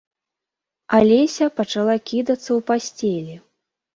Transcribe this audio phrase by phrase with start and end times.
[0.99, 3.35] Алеся пачала кідацца ў пасцелі.